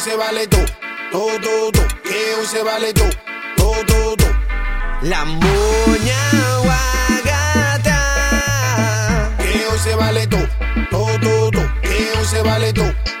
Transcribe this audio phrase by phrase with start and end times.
[0.00, 0.64] todo,
[1.40, 1.72] todo,
[2.02, 3.10] que hoy se vale todo,
[3.56, 4.26] todo, todo.
[5.02, 7.98] La moña guagata.
[9.38, 10.48] Que hoy se vale todo,
[10.90, 13.19] todo, todo, que hoy se vale todo, todo, todo.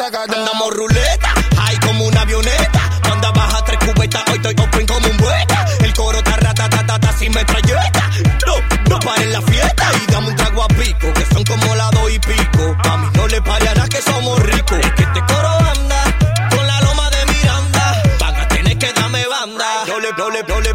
[0.00, 0.40] Desacatado.
[0.40, 2.80] Andamos ruleta, hay como una avioneta.
[3.02, 5.66] Cuando baja tres cubetas, hoy estoy open como un bueta.
[5.80, 8.10] El coro está ratatatata sin metralleta.
[8.46, 8.54] No,
[8.88, 12.10] no paren la fiesta y dame un trago a pico, que son como la dos
[12.10, 12.76] y pico.
[12.82, 14.78] A mí no le nada que somos ricos.
[14.78, 16.02] Es que este coro anda
[16.48, 18.02] con la loma de Miranda.
[18.20, 19.84] Van a tener que darme banda.
[19.86, 20.74] No le, no le, no le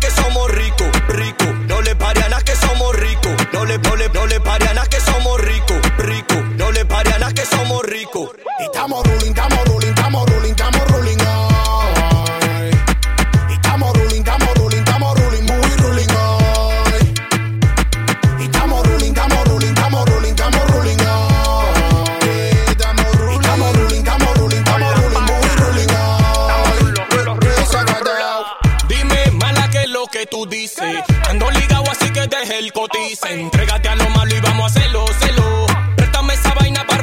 [0.00, 0.05] que
[8.86, 12.70] Estamos rolling, estamos rolling, estamos rolling, estamos rolling hoy.
[13.50, 17.14] Estamos rolling, estamos rolling, estamos rolling, muy rolling hoy.
[18.44, 22.44] Estamos rolling, estamos rolling, estamos rolling, estamos rolling hoy.
[22.68, 27.26] Estamos rolling, estamos rolling, estamos rolling, estamos rolling, muy rolling hoy.
[28.86, 31.02] Dime, mala, que es lo que tú dices.
[31.28, 33.32] Ando ligado, así que deje el cotice.
[33.32, 35.66] Entrégate a lo malo y vamos a hacerlo, celo.
[35.96, 36.95] Préstame esa vaina para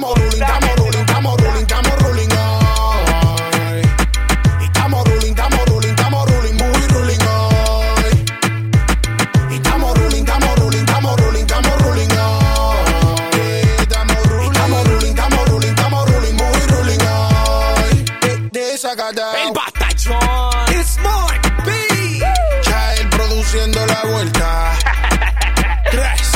[0.00, 2.32] Estamos ruling, estamos ruling, estamos ruling, estamos ruling.
[2.32, 3.82] hoy.
[4.60, 8.24] Y Estamos ruling, estamos ruling, estamos ruling, muy ruling hoy.
[9.50, 13.52] Y Estamos ruling, estamos ruling, estamos ruling, estamos ruling hoy.
[13.78, 18.04] Estamos ruling, estamos ruling, estamos ruling, estamos ruling, muy ruling hoy.
[18.22, 19.36] De- Desacatado.
[19.36, 20.82] El batallón.
[20.82, 22.22] Smart B.
[22.62, 24.72] Chael produciendo la vuelta.
[25.90, 26.32] Tres.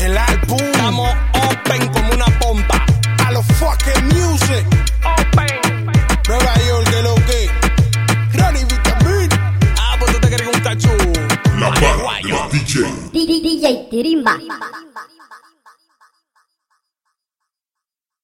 [0.00, 0.58] El álbum.
[0.72, 2.01] Estamos open como
[12.50, 14.36] DJ DJ Tirimba.